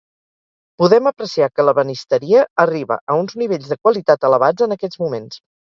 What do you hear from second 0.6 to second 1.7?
Podem apreciar que